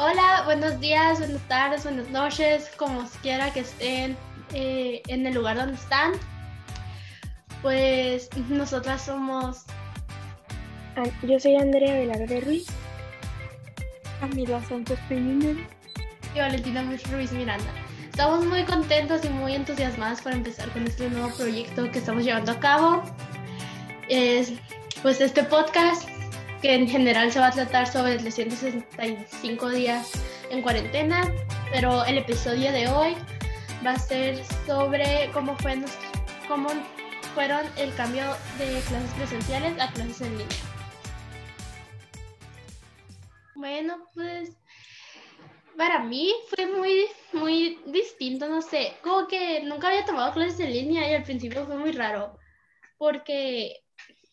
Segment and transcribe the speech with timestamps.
[0.00, 4.16] Hola, buenos días, buenas tardes, buenas noches, como quiera que estén
[4.54, 6.12] eh, en el lugar donde están.
[7.62, 9.64] Pues nosotras somos.
[11.24, 12.66] Yo soy Andrea Velarde Ruiz.
[14.20, 15.56] Camila Santos Peñínez.
[16.32, 17.72] Y Valentina Ruiz Miranda.
[18.08, 22.52] Estamos muy contentos y muy entusiasmados por empezar con este nuevo proyecto que estamos llevando
[22.52, 23.02] a cabo.
[24.08, 24.52] Es,
[25.02, 26.08] pues este podcast
[26.60, 30.10] que en general se va a tratar sobre 365 días
[30.50, 31.22] en cuarentena,
[31.72, 33.16] pero el episodio de hoy
[33.86, 35.78] va a ser sobre cómo, fue,
[36.48, 36.68] cómo
[37.34, 38.24] fueron el cambio
[38.58, 40.56] de clases presenciales a clases en línea.
[43.54, 44.56] Bueno, pues
[45.76, 50.72] para mí fue muy, muy distinto, no sé, como que nunca había tomado clases en
[50.72, 52.36] línea y al principio fue muy raro,
[52.98, 53.84] porque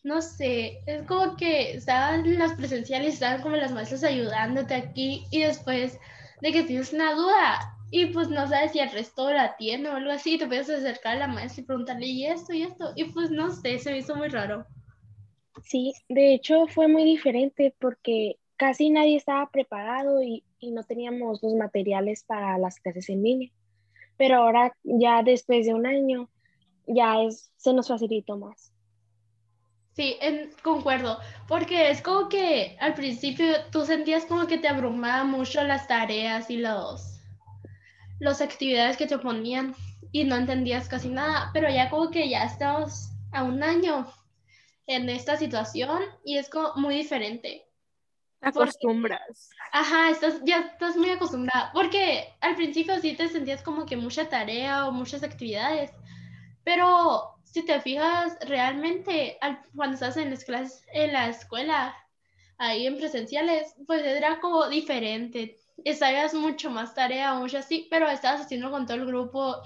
[0.06, 5.40] no sé, es como que estaban las presenciales, estaban como las maestras ayudándote aquí y
[5.40, 5.98] después
[6.40, 9.94] de que tienes una duda y pues no sabes si el resto la tiene o
[9.94, 13.04] algo así, te puedes acercar a la maestra y preguntarle y esto y esto y
[13.06, 14.64] pues no sé, se me hizo muy raro.
[15.64, 21.42] Sí, de hecho fue muy diferente porque casi nadie estaba preparado y, y no teníamos
[21.42, 23.50] los materiales para las clases en línea,
[24.16, 26.30] pero ahora ya después de un año
[26.86, 28.65] ya es, se nos facilitó más.
[29.96, 30.18] Sí,
[30.62, 35.88] concuerdo, porque es como que al principio tú sentías como que te abrumaba mucho las
[35.88, 37.14] tareas y los
[38.18, 39.74] las actividades que te ponían
[40.12, 44.06] y no entendías casi nada, pero ya como que ya estamos a un año
[44.86, 47.66] en esta situación y es como muy diferente.
[48.42, 49.48] Acostumbras.
[49.72, 54.28] ajá, estás, ya estás muy acostumbrada, porque al principio sí te sentías como que mucha
[54.28, 55.90] tarea o muchas actividades,
[56.64, 59.38] pero si te fijas, realmente
[59.74, 61.96] cuando estás en las clases, en la escuela,
[62.58, 65.56] ahí en presenciales, pues era como diferente.
[65.82, 69.56] Estabas mucho más tarea, mucho así, pero estabas haciendo con todo el grupo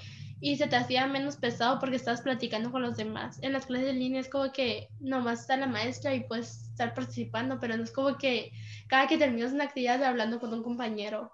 [0.40, 3.40] y se te hacía menos pesado porque estabas platicando con los demás.
[3.42, 6.94] En las clases en línea es como que nomás está la maestra y puedes estar
[6.94, 8.52] participando, pero no es como que
[8.86, 11.32] cada que terminas una actividad hablando con un compañero.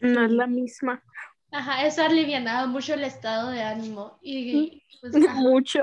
[0.00, 1.04] No es la misma.
[1.50, 4.18] Ajá, eso ha alivianado mucho el estado de ánimo.
[4.20, 5.80] Y, pues, mucho.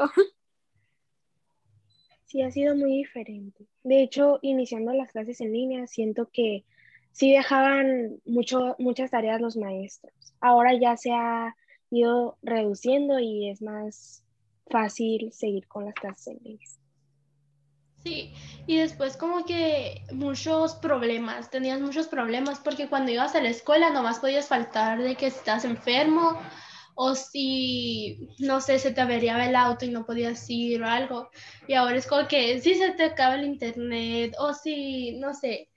[2.25, 3.65] Sí, ha sido muy diferente.
[3.83, 6.65] De hecho, iniciando las clases en línea, siento que
[7.11, 10.13] sí dejaban mucho, muchas tareas los maestros.
[10.39, 11.55] Ahora ya se ha
[11.89, 14.23] ido reduciendo y es más
[14.67, 16.67] fácil seguir con las clases en línea.
[18.05, 18.35] Sí,
[18.67, 23.89] y después como que muchos problemas, tenías muchos problemas porque cuando ibas a la escuela
[23.89, 26.39] nomás podías faltar de que estás enfermo
[26.93, 31.29] o si, no sé, se te averiaba el auto y no podías ir o algo.
[31.67, 35.71] Y ahora es como que si se te acaba el internet o si, no sé,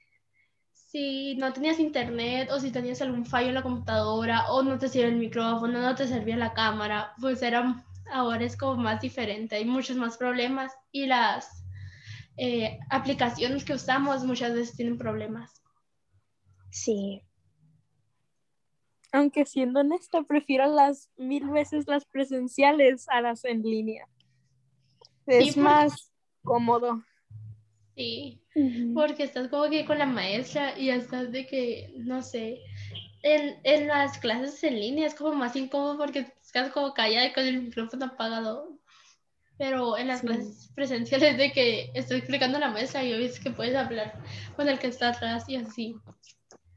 [0.74, 4.88] si no tenías internet o si tenías algún fallo en la computadora o no te
[4.88, 9.56] sirve el micrófono, no te servía la cámara, pues era, ahora es como más diferente,
[9.56, 11.57] hay muchos más problemas y las
[12.38, 15.60] eh, aplicaciones que usamos muchas veces tienen problemas.
[16.71, 17.22] Sí.
[19.10, 24.06] Aunque siendo honesta, prefiero las mil veces las presenciales a las en línea.
[25.26, 26.12] Es más
[26.44, 27.03] cómodo.
[27.97, 28.41] Sí,
[28.94, 32.60] porque estás como que con la maestra y estás de que, no sé,
[33.22, 37.32] en, en las clases en línea es como más incómodo porque estás como callada y
[37.32, 38.77] con el micrófono apagado
[39.58, 43.74] pero en las clases presenciales de que estoy explicando la maestra y ves que puedes
[43.74, 44.14] hablar
[44.56, 45.96] con el que está atrás y así.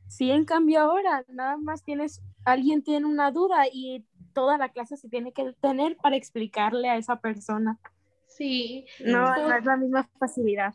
[0.07, 4.03] Sí, en cambio ahora nada más tienes, alguien tiene una duda y
[4.33, 7.79] toda la clase se tiene que tener para explicarle a esa persona.
[8.27, 8.85] Sí.
[9.05, 10.73] No, no es la misma facilidad.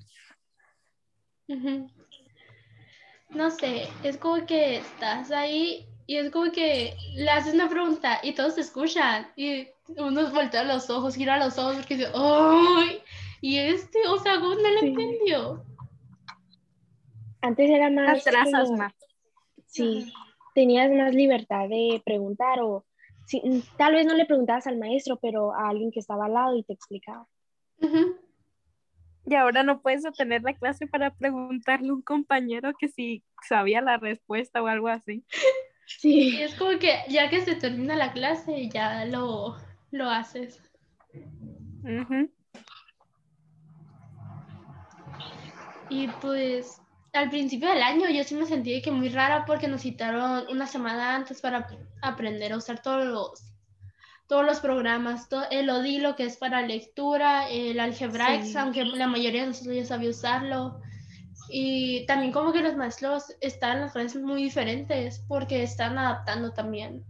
[3.31, 8.21] No sé, es como que estás ahí y es como que le haces una pregunta
[8.23, 13.01] y todos te escuchan y uno voltea los ojos, gira los ojos porque dice, ¡ay!
[13.41, 15.65] Y este, o sea, no lo entendió.
[17.41, 18.25] Antes era más.
[18.77, 18.93] más.
[19.67, 20.13] Sí,
[20.55, 22.85] tenías más libertad de preguntar o
[23.77, 26.63] tal vez no le preguntabas al maestro, pero a alguien que estaba al lado y
[26.63, 27.27] te explicaba.
[29.27, 33.81] Y ahora no puedes obtener la clase para preguntarle a un compañero que si sabía
[33.81, 35.25] la respuesta o algo así.
[35.87, 36.37] Sí.
[36.37, 39.57] Y es como que ya que se termina la clase, ya lo,
[39.91, 40.61] lo haces.
[45.89, 46.81] Y pues
[47.13, 50.67] al principio del año yo sí me sentí que muy rara porque nos citaron una
[50.67, 51.67] semana antes para
[52.03, 53.53] aprender a usar todos los
[54.27, 59.43] todos los programas, todo, el Odilo que es para lectura, el Algebraics, aunque la mayoría
[59.43, 60.81] de nosotros ya sabía usarlo,
[61.49, 66.53] Y también como que los maestros están en las clases muy diferentes porque están adaptando
[66.53, 67.05] también.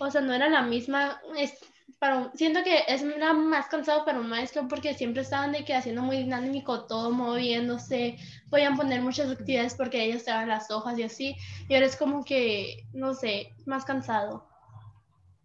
[0.00, 1.52] O sea, no era la misma, es,
[1.98, 6.02] para, siento que es más cansado para un maestro porque siempre estaban de que haciendo
[6.02, 8.16] muy dinámico todo, moviéndose,
[8.50, 11.36] podían poner muchas actividades porque ellos estaban las hojas y así,
[11.68, 14.46] y ahora es como que, no sé, más cansado.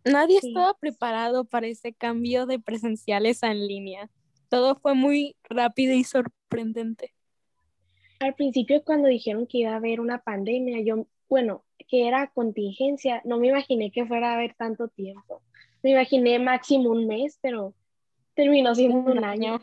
[0.06, 4.10] Nadie estaba preparado para ese cambio de presenciales a en línea.
[4.50, 7.14] Todo fue muy rápido y sorprendente.
[8.24, 13.22] Al principio cuando dijeron que iba a haber una pandemia, yo, bueno, que era contingencia,
[13.26, 15.42] no me imaginé que fuera a haber tanto tiempo.
[15.82, 17.74] Me imaginé máximo un mes, pero
[18.34, 19.60] terminó siendo un año.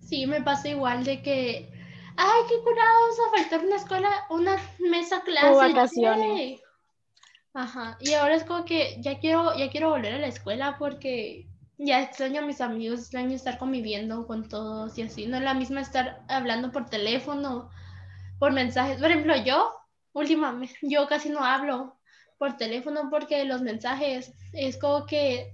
[0.00, 1.70] Sí, me pasa igual de que,
[2.16, 5.48] ay, qué curados, a faltar una escuela, una mesa clase.
[5.48, 6.60] O vacaciones.
[7.54, 11.47] Ajá, y ahora es como que ya quiero, ya quiero volver a la escuela porque
[11.78, 15.26] ya extraño a mis amigos, extraño estar conviviendo con todos y así.
[15.26, 17.70] No es la misma estar hablando por teléfono,
[18.38, 18.98] por mensajes.
[18.98, 19.72] Por ejemplo, yo,
[20.12, 21.96] últimamente, yo casi no hablo
[22.36, 25.52] por teléfono porque los mensajes es como que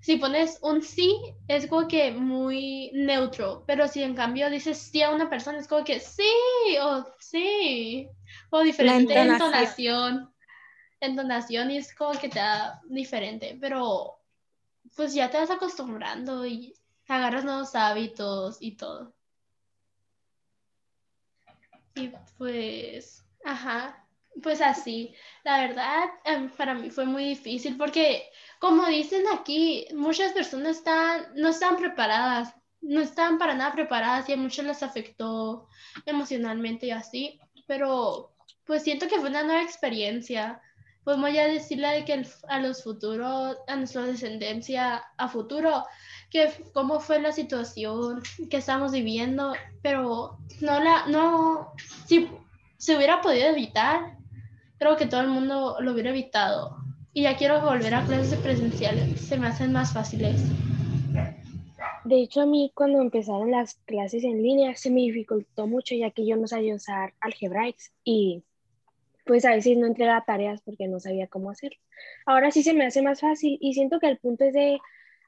[0.00, 1.18] si pones un sí,
[1.48, 5.66] es como que muy neutro, pero si en cambio dices sí a una persona, es
[5.66, 6.30] como que sí
[6.80, 8.08] o sí,
[8.50, 10.32] o diferente entonación.
[11.00, 11.70] entonación.
[11.70, 14.18] y es como que te da diferente, pero
[14.96, 16.74] pues ya te vas acostumbrando y
[17.08, 19.14] agarras nuevos hábitos y todo.
[21.94, 24.06] Y pues, ajá,
[24.42, 25.14] pues así,
[25.44, 31.32] la verdad, em, para mí fue muy difícil porque, como dicen aquí, muchas personas están,
[31.34, 35.68] no están preparadas, no están para nada preparadas y a muchos les afectó
[36.04, 38.34] emocionalmente y así, pero
[38.64, 40.60] pues siento que fue una nueva experiencia.
[41.06, 45.84] Podemos ya decirle de que a los futuros, a nuestra descendencia a futuro,
[46.30, 51.74] que cómo fue la situación que estamos viviendo, pero no la, no,
[52.06, 52.28] si
[52.76, 54.16] se hubiera podido evitar,
[54.78, 56.76] creo que todo el mundo lo hubiera evitado.
[57.12, 60.42] Y ya quiero volver a clases presenciales, se me hacen más fáciles.
[62.04, 66.10] De hecho, a mí cuando empezaron las clases en línea se me dificultó mucho ya
[66.10, 68.42] que yo no sabía usar Algebraics y
[69.26, 71.78] pues a veces no entregaba tareas porque no sabía cómo hacerlo.
[72.24, 74.78] Ahora sí se me hace más fácil y siento que el punto es de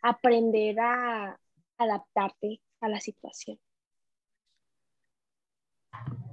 [0.03, 1.39] aprender a
[1.77, 3.59] adaptarte a la situación.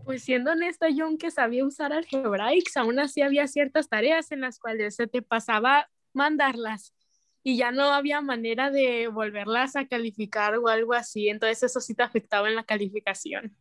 [0.05, 4.59] Pues siendo honesta, yo aunque sabía usar Algebraics, aún así había ciertas tareas en las
[4.59, 6.93] cuales se te pasaba mandarlas
[7.41, 11.95] y ya no había manera de volverlas a calificar o algo así, entonces eso sí
[11.95, 13.55] te afectaba en la calificación.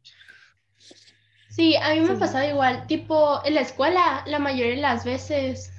[1.55, 5.73] Sí, a mí me pasaba igual, tipo en la escuela, la mayoría de las veces,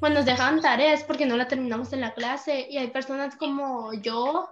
[0.00, 3.92] cuando nos dejaban tareas porque no la terminamos en la clase y hay personas como
[3.92, 4.48] yo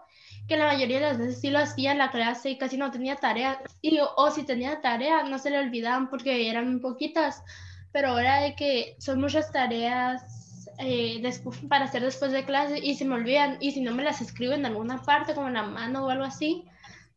[0.47, 2.91] que la mayoría de las veces sí lo hacía en la clase y casi no
[2.91, 3.63] tenía tarea.
[3.81, 7.43] Y, o, si tenía tarea, no se le olvidaban porque eran muy poquitas.
[7.91, 11.23] Pero ahora de que son muchas tareas eh,
[11.67, 13.57] para hacer después de clase y se me olvidan.
[13.61, 16.25] Y si no me las escribo en alguna parte, como en la mano o algo
[16.25, 16.67] así,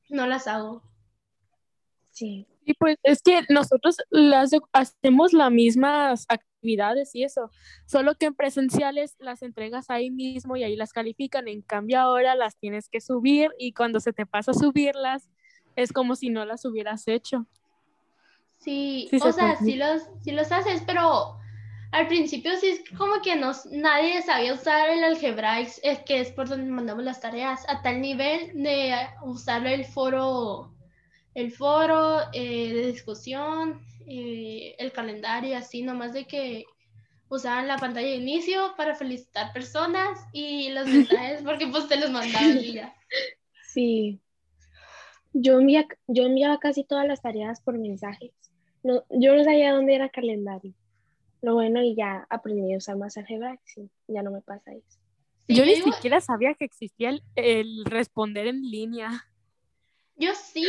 [0.10, 0.84] no las hago.
[2.12, 2.48] Sí.
[2.66, 7.52] Y pues es que nosotros las hacemos las mismas actividades y eso,
[7.86, 12.34] solo que en presenciales las entregas ahí mismo y ahí las califican, en cambio ahora
[12.36, 15.30] las tienes que subir y cuando se te pasa subirlas
[15.76, 17.46] es como si no las hubieras hecho.
[18.58, 21.38] Sí, o sea, sí los, sí los haces, pero
[21.92, 26.32] al principio sí es como que no, nadie sabía usar el Algebraics, es que es
[26.32, 30.75] por donde mandamos las tareas, a tal nivel de usar el foro
[31.36, 36.66] el foro eh, de discusión, eh, el calendario, así nomás de que
[37.30, 42.10] usaban la pantalla de inicio para felicitar personas y los mensajes porque pues te los
[42.10, 42.96] mandaban y ya.
[43.74, 44.22] Sí.
[45.34, 48.32] Yo enviaba, yo enviaba casi todas las tareas por mensajes.
[48.82, 50.74] No, yo no sabía dónde era calendario.
[51.42, 54.98] Lo bueno y ya aprendí a usar más algebra, sí, ya no me pasa eso.
[55.50, 59.26] yo ni siquiera sabía que existía el, el responder en línea.
[60.16, 60.66] Yo sí,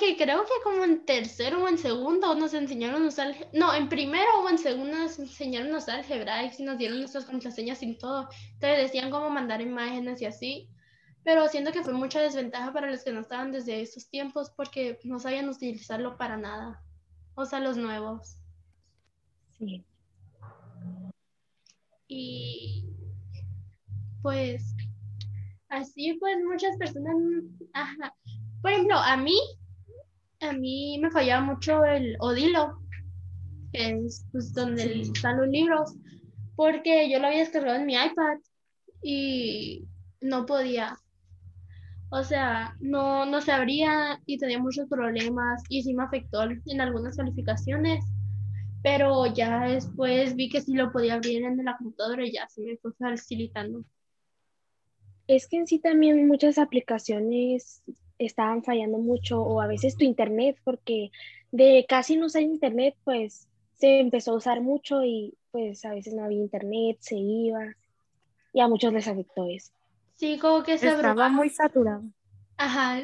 [0.00, 3.90] porque creo que como en tercero o en segundo nos enseñaron a usar, no, en
[3.90, 7.98] primero o en segundo nos enseñaron a usar Algebraics y nos dieron nuestras contraseñas y
[7.98, 8.30] todo.
[8.54, 10.70] Entonces decían cómo mandar imágenes y así.
[11.22, 14.98] Pero siento que fue mucha desventaja para los que no estaban desde esos tiempos porque
[15.04, 16.82] no sabían utilizarlo para nada.
[17.34, 18.38] O sea, los nuevos.
[19.58, 19.84] Sí.
[22.08, 22.86] Y
[24.22, 24.74] pues
[25.68, 27.14] así pues muchas personas,
[27.74, 28.14] ajá.
[28.62, 29.38] Por ejemplo, a mí
[30.40, 32.78] a mí me fallaba mucho el Odilo,
[33.72, 35.94] que es pues, donde están los libros,
[36.56, 38.38] porque yo lo había descargado en mi iPad
[39.02, 39.84] y
[40.20, 40.96] no podía.
[42.10, 46.80] O sea, no, no se abría y tenía muchos problemas y sí me afectó en
[46.80, 48.04] algunas calificaciones.
[48.82, 52.62] Pero ya después vi que sí lo podía abrir en la computadora y ya se
[52.62, 53.84] me fue facilitando.
[55.26, 57.82] Es que en sí también muchas aplicaciones
[58.20, 61.10] estaban fallando mucho o a veces tu internet, porque
[61.50, 66.14] de casi no usar internet, pues se empezó a usar mucho y pues a veces
[66.14, 67.74] no había internet, se iba
[68.52, 69.72] y a muchos les afectó eso.
[70.16, 72.02] Sí, como que se Estaba muy saturado.
[72.58, 73.00] Ajá.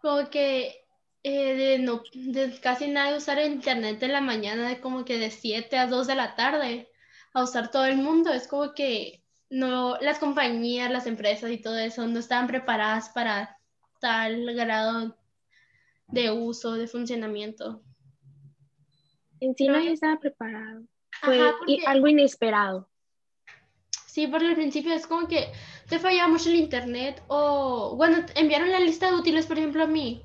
[0.00, 0.84] Como que
[1.24, 5.18] eh, de, no, de casi nada usar el internet en la mañana, de como que
[5.18, 6.88] de 7 a 2 de la tarde,
[7.34, 11.76] a usar todo el mundo, es como que no, las compañías, las empresas y todo
[11.78, 13.57] eso no estaban preparadas para
[13.98, 15.16] tal grado
[16.08, 17.82] de uso, de funcionamiento.
[19.40, 20.82] En sí nadie estaba preparado.
[21.22, 21.40] Fue
[21.86, 22.88] algo inesperado.
[24.06, 25.52] Sí, porque al principio es como que
[25.88, 29.86] te fallaba mucho el internet o, bueno, enviaron la lista de útiles, por ejemplo, a
[29.86, 30.22] mí.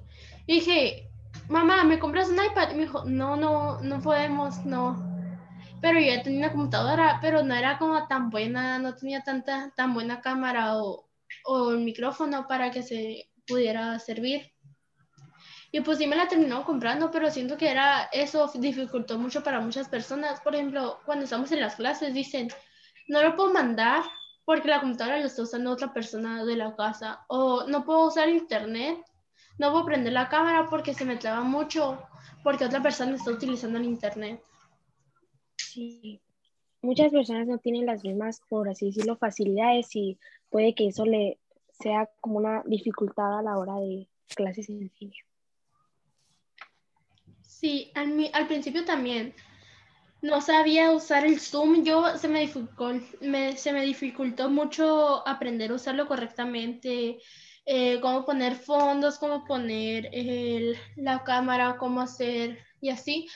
[0.48, 1.10] Y dije,
[1.50, 2.72] mamá, ¿me compras un iPad?
[2.72, 5.12] Y me dijo, no, no, no podemos, no.
[5.82, 9.72] Pero yo ya tenía una computadora, pero no era como tan buena, no tenía tanta,
[9.76, 11.10] tan buena cámara o,
[11.46, 14.52] o el micrófono para que se pudiera servir.
[15.72, 19.60] Y pues sí me la terminó comprando, pero siento que era eso dificultó mucho para
[19.60, 20.40] muchas personas.
[20.42, 22.50] Por ejemplo, cuando estamos en las clases dicen,
[23.08, 24.04] no lo puedo mandar
[24.46, 27.26] porque la computadora lo está usando otra persona de la casa.
[27.28, 29.00] O no puedo usar internet,
[29.58, 32.04] no puedo prender la cámara porque se me traba mucho,
[32.44, 34.44] porque otra persona está utilizando el internet.
[35.58, 36.22] Sí,
[36.84, 40.20] muchas personas no tienen las mismas, por así decirlo, facilidades y
[40.50, 41.40] puede que eso le
[41.80, 45.24] sea como una dificultad a la hora de clases en línea.
[47.42, 49.34] Sí, al, al principio también
[50.22, 51.84] no sabía usar el Zoom.
[51.84, 57.20] Yo se me dificultó, me, se me dificultó mucho aprender a usarlo correctamente,
[57.66, 60.10] eh, cómo poner fondos, cómo poner
[60.96, 63.28] la cámara, cómo hacer y así.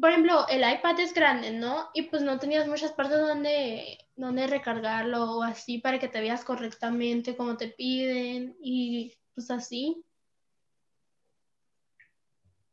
[0.00, 1.90] Por ejemplo, el iPad es grande, ¿no?
[1.92, 6.44] Y pues no tenías muchas partes donde, donde recargarlo o así para que te veas
[6.44, 10.02] correctamente como te piden y pues así.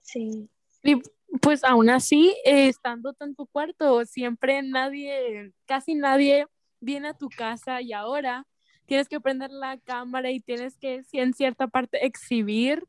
[0.01, 0.50] Sí.
[0.83, 1.01] Y
[1.41, 6.47] pues aún así, eh, estando en tu cuarto, siempre nadie, casi nadie
[6.79, 8.45] viene a tu casa y ahora
[8.85, 12.83] tienes que prender la cámara y tienes que, si en cierta parte, exhibir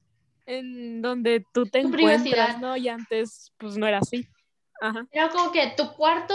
[0.46, 2.76] en donde tú te encuentras, ¿no?
[2.76, 4.28] Y antes, pues no era así.
[4.80, 5.06] Ajá.
[5.11, 6.34] Era como que tu cuarto,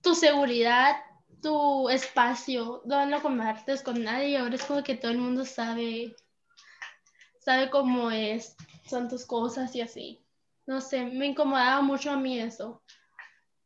[0.00, 0.96] tu seguridad,
[1.40, 6.16] tu espacio, donde no compartes con nadie, ahora es como que todo el mundo sabe,
[7.40, 8.56] sabe cómo es,
[8.88, 10.24] son tus cosas y así.
[10.66, 12.82] No sé, me incomodaba mucho a mí eso.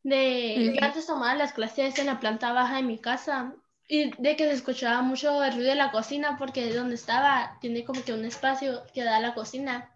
[0.02, 3.54] De, Yo antes tomaba las clases en la planta baja de mi casa
[3.88, 7.84] y de que se escuchaba mucho el ruido de la cocina porque donde estaba tiene
[7.84, 9.92] como que un espacio que da a la cocina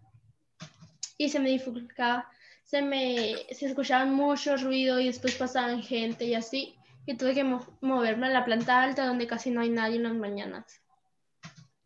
[1.18, 2.28] y se me dificultaba,
[2.64, 6.75] se me se escuchaba mucho ruido y después pasaban gente y así
[7.06, 7.44] y tuve que
[7.80, 10.82] moverme a la planta alta donde casi no hay nadie en las mañanas.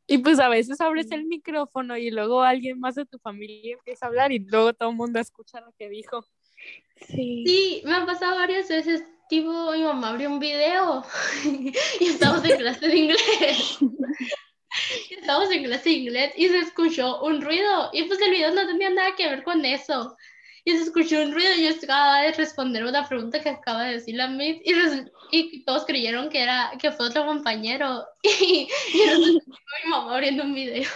[0.07, 4.07] Y pues a veces abres el micrófono y luego alguien más de tu familia empieza
[4.07, 6.25] a hablar y luego todo el mundo escucha lo que dijo.
[6.97, 7.45] Sí.
[7.47, 11.05] Sí, me ha pasado varias veces tipo, mi mamá abrió un video
[12.00, 13.79] y estamos en clase de inglés.
[15.11, 18.67] Estamos en clase de inglés y se escuchó un ruido y pues el video no
[18.67, 20.17] tenía nada que ver con eso.
[20.64, 23.95] Y se escuchó un ruido y yo acababa de responder una pregunta que acaba de
[23.95, 24.73] decir la Miss y,
[25.33, 29.40] y todos creyeron que era que fue otro compañero y, y
[29.85, 30.88] mi mamá abriendo un video.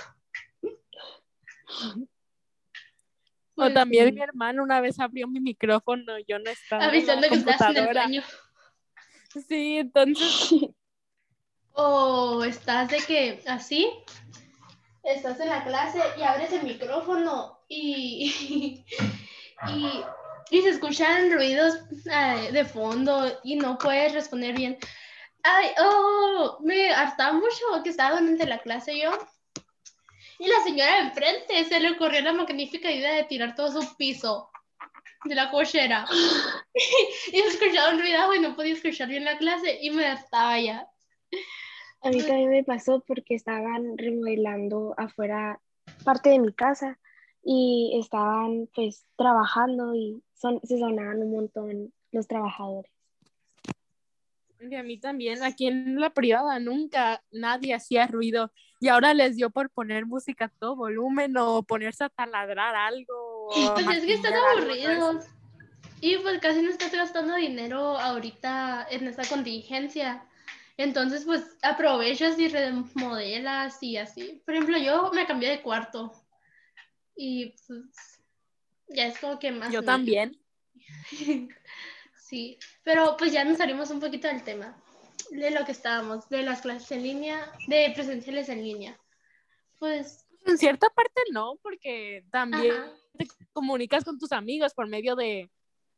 [3.57, 7.37] O pues también mi hermano una vez abrió mi micrófono, yo no estaba avisando que
[7.37, 8.23] estás en el baño.
[9.49, 10.51] Sí, entonces.
[11.77, 13.91] O estás de que así,
[15.03, 18.85] estás en la clase y abres el micrófono y,
[19.69, 20.03] y,
[20.51, 21.75] y se escuchan ruidos
[22.11, 24.79] eh, de fondo y no puedes responder bien.
[25.43, 29.11] Ay, oh, me hartaba mucho que estaba durante la clase yo
[30.39, 33.97] y la señora de enfrente se le ocurrió la magnífica idea de tirar todo su
[33.97, 34.51] piso
[35.25, 36.07] de la cochera.
[37.33, 40.89] y escuchaba un ruido y no podía escuchar bien la clase y me estaba ya.
[42.03, 45.61] A mí también me pasó porque estaban remodelando afuera
[46.05, 46.99] parte de mi casa
[47.45, 52.91] y estaban pues trabajando y son, se sonaban un montón los trabajadores.
[54.61, 59.37] Y a mí también, aquí en la privada nunca nadie hacía ruido y ahora les
[59.37, 63.51] dio por poner música a todo volumen o ponerse a taladrar algo.
[63.75, 65.27] Pues es que están aburridos.
[66.01, 70.27] Y pues casi no estás gastando dinero ahorita en esta contingencia.
[70.77, 74.43] Entonces, pues aprovechas y remodelas y así.
[74.45, 76.13] Por ejemplo, yo me cambié de cuarto
[77.17, 78.23] y pues
[78.89, 79.73] ya es como que más...
[79.73, 80.39] Yo también.
[82.19, 84.77] sí, pero pues ya nos salimos un poquito del tema,
[85.31, 88.99] de lo que estábamos, de las clases en línea, de presenciales en línea.
[89.79, 90.27] Pues...
[90.47, 92.75] En cierta parte no, porque también
[93.17, 95.51] te comunicas con tus amigos por medio de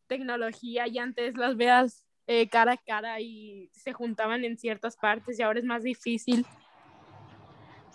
[0.06, 5.38] tecnología y antes las veas eh, cara a cara y se juntaban en ciertas partes
[5.38, 6.46] y ahora es más difícil.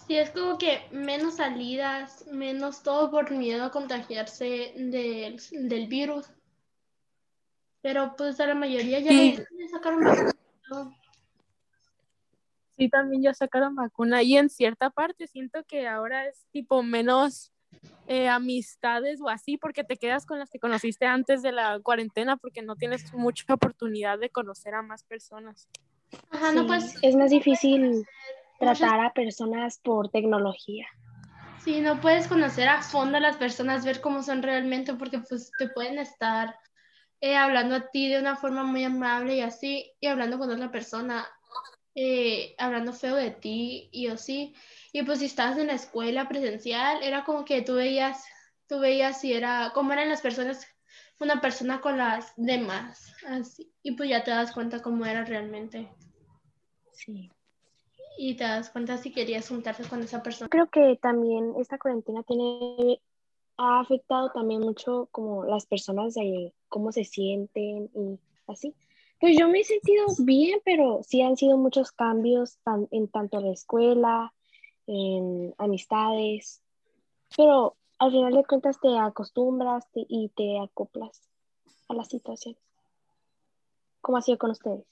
[0.07, 6.27] Sí, es como que menos salidas, menos todo por miedo a contagiarse del, del virus.
[7.81, 9.11] Pero pues a la mayoría ya
[9.71, 10.31] sacaron vacuna.
[12.77, 14.23] Sí, también ya sacaron vacuna.
[14.23, 17.51] Y en cierta parte siento que ahora es tipo menos
[18.07, 22.37] eh, amistades o así, porque te quedas con las que conociste antes de la cuarentena,
[22.37, 25.69] porque no tienes mucha oportunidad de conocer a más personas.
[26.29, 28.05] Ajá, no, pues es más difícil
[28.61, 30.87] tratar a personas por tecnología.
[31.63, 35.51] Sí, no puedes conocer a fondo a las personas, ver cómo son realmente, porque pues
[35.57, 36.55] te pueden estar
[37.19, 40.71] eh, hablando a ti de una forma muy amable y así, y hablando con otra
[40.71, 41.27] persona,
[41.93, 44.55] eh, hablando feo de ti y así.
[44.91, 48.25] Y pues si estabas en la escuela presencial, era como que tú veías,
[48.67, 50.67] tú veías si era, cómo eran las personas,
[51.19, 53.71] una persona con las demás, así.
[53.83, 55.89] Y pues ya te das cuenta cómo era realmente.
[56.91, 57.31] Sí.
[58.17, 60.49] Y te das cuenta si querías juntarte con esa persona.
[60.49, 63.01] Creo que también esta cuarentena tiene,
[63.57, 68.75] ha afectado también mucho como las personas de cómo se sienten y así.
[69.19, 72.57] Pues yo me he sentido bien, pero sí han sido muchos cambios
[72.89, 74.33] en tanto la escuela,
[74.87, 76.61] en amistades,
[77.37, 81.29] pero al final de cuentas te acostumbras y te acoplas
[81.87, 82.57] a la situación.
[84.01, 84.83] ¿Cómo ha sido con ustedes?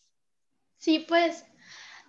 [0.77, 1.45] Sí, pues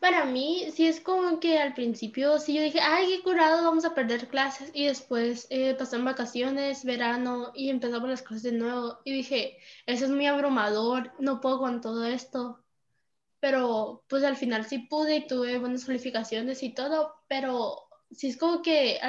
[0.00, 3.84] para mí sí es como que al principio sí yo dije, ay, qué curado, vamos
[3.84, 8.98] a perder clases y después eh, pasaron vacaciones, verano y empezamos las clases de nuevo
[9.04, 12.64] y dije, eso es muy abrumador, no puedo con todo esto
[13.40, 18.36] pero pues al final sí pude y tuve buenas calificaciones y todo, pero sí es
[18.36, 19.00] como que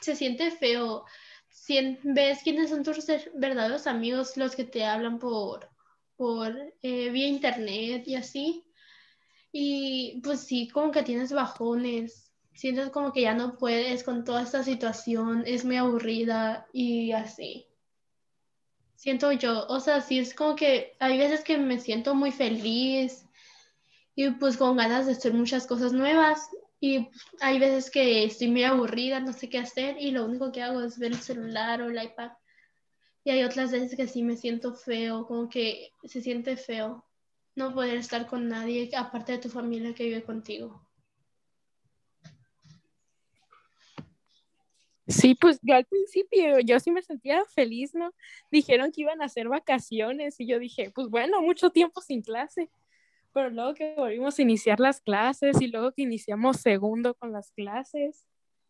[0.00, 1.04] se siente feo.
[1.48, 5.70] Si ves quiénes son tus verdaderos amigos, los que te hablan por,
[6.16, 8.64] por eh, vía internet y así.
[9.52, 14.42] Y pues sí, como que tienes bajones, sientes como que ya no puedes con toda
[14.42, 17.66] esta situación, es muy aburrida y así.
[18.96, 23.26] Siento yo, o sea, sí es como que hay veces que me siento muy feliz
[24.14, 26.48] y pues con ganas de hacer muchas cosas nuevas.
[26.80, 27.08] Y
[27.40, 30.80] hay veces que estoy muy aburrida, no sé qué hacer y lo único que hago
[30.82, 32.32] es ver el celular o el iPad.
[33.24, 37.04] Y hay otras veces que sí me siento feo, como que se siente feo
[37.54, 40.86] no poder estar con nadie aparte de tu familia que vive contigo.
[45.06, 48.14] Sí, pues yo al principio, yo sí me sentía feliz, ¿no?
[48.50, 52.70] Dijeron que iban a hacer vacaciones y yo dije, pues bueno, mucho tiempo sin clase
[53.32, 57.50] pero luego que volvimos a iniciar las clases y luego que iniciamos segundo con las
[57.52, 58.26] clases,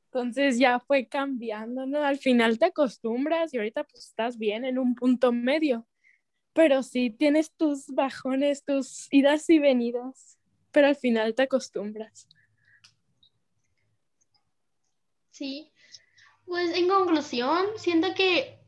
[0.07, 2.03] entonces ya fue cambiando, ¿no?
[2.03, 5.87] Al final te acostumbras y ahorita pues estás bien en un punto medio,
[6.53, 10.39] pero sí tienes tus bajones, tus idas y venidas,
[10.71, 12.29] pero al final te acostumbras.
[15.31, 15.73] Sí,
[16.45, 18.59] pues en conclusión, siento que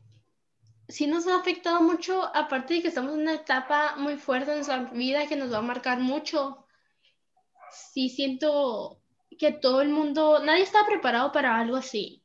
[0.87, 4.57] sí nos ha afectado mucho, aparte de que estamos en una etapa muy fuerte en
[4.57, 6.65] nuestra vida que nos va a marcar mucho.
[7.93, 8.99] Sí siento
[9.37, 12.23] que todo el mundo, nadie está preparado para algo así.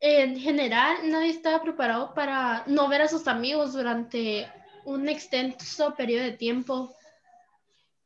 [0.00, 4.50] En general, nadie estaba preparado para no ver a sus amigos durante
[4.84, 6.94] un extenso periodo de tiempo.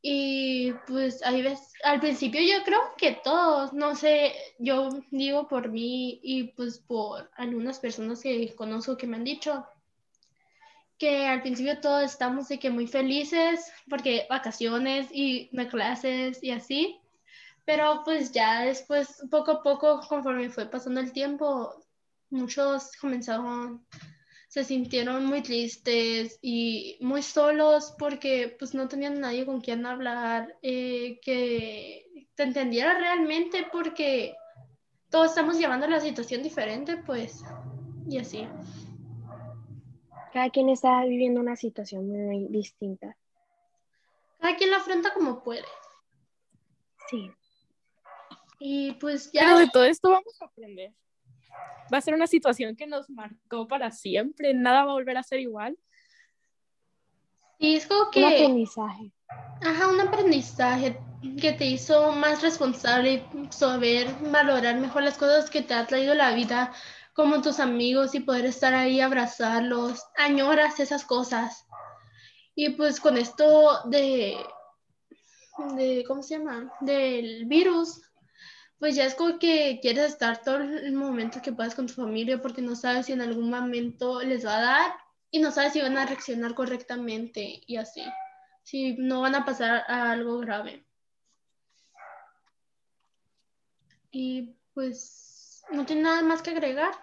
[0.02, 5.70] Y pues ahí ves, al principio yo creo que todos, no sé, yo digo por
[5.70, 9.66] mí y pues por algunas personas que conozco que me han dicho
[10.98, 17.00] que al principio todos estamos de que muy felices porque vacaciones y clases y así,
[17.64, 21.74] pero pues ya después poco a poco conforme fue pasando el tiempo,
[22.30, 23.84] muchos comenzaron
[24.54, 30.56] se sintieron muy tristes y muy solos porque pues no tenían nadie con quien hablar,
[30.62, 34.36] eh, que te entendiera realmente porque
[35.10, 37.42] todos estamos llevando la situación diferente, pues,
[38.08, 38.46] y así.
[40.32, 43.16] Cada quien está viviendo una situación muy distinta.
[44.38, 45.66] Cada quien la afronta como puede.
[47.10, 47.28] Sí.
[48.60, 49.46] Y pues ya.
[49.46, 50.94] Pero de todo esto vamos a aprender
[51.92, 55.22] va a ser una situación que nos marcó para siempre, nada va a volver a
[55.22, 55.76] ser igual.
[57.58, 58.20] Y es como que...
[58.20, 59.12] Un aprendizaje.
[59.62, 60.98] Ajá, un aprendizaje.
[61.40, 66.34] que te hizo más responsable, saber valorar mejor las cosas que te ha traído la
[66.34, 66.72] vida,
[67.14, 71.66] como tus amigos y poder estar ahí, abrazarlos, añoras esas cosas.
[72.54, 74.36] Y pues con esto de,
[75.76, 76.72] de ¿cómo se llama?
[76.80, 78.02] Del virus,
[78.78, 82.42] pues ya es como que quieres estar todo el momento que puedas con tu familia
[82.42, 84.92] porque no sabes si en algún momento les va a dar
[85.30, 88.02] y no sabes si van a reaccionar correctamente y así,
[88.62, 90.84] si no van a pasar a algo grave.
[94.10, 96.94] Y pues, ¿no tiene nada más que agregar?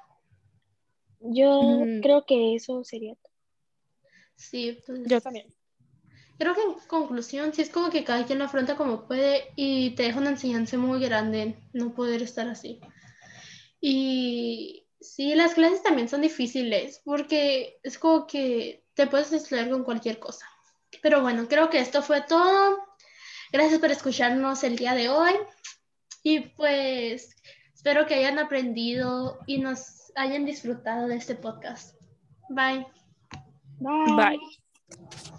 [1.20, 2.02] Yo mm.
[2.02, 3.34] creo que eso sería todo.
[4.36, 5.02] Sí, pues.
[5.06, 5.54] Yo también.
[6.42, 9.92] Creo que en conclusión, sí es como que cada quien lo afronta como puede y
[9.92, 12.82] te deja una enseñanza muy grande no poder estar así.
[13.80, 19.84] Y sí, las clases también son difíciles porque es como que te puedes distraer con
[19.84, 20.48] cualquier cosa.
[21.04, 22.88] Pero bueno, creo que esto fue todo.
[23.52, 25.34] Gracias por escucharnos el día de hoy.
[26.24, 27.36] Y pues
[27.76, 32.02] espero que hayan aprendido y nos hayan disfrutado de este podcast.
[32.50, 32.88] Bye.
[33.78, 34.16] Bye.
[34.16, 34.61] Bye.